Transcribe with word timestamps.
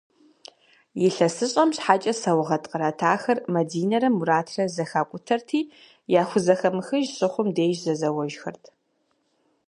Илъэсыщӏэм 1.05 1.69
щхьэкӏэ 1.75 2.13
сэугъэт 2.21 2.63
къратахэр, 2.71 3.37
Мадинэрэ 3.53 4.09
Муратрэ, 4.17 4.63
зэхакӏутэрти, 4.75 5.59
яхузэхэмыхыж 6.21 7.05
щыхъум 7.15 7.47
деж 7.55 7.75
зэзэуэжхэрт. 7.85 8.63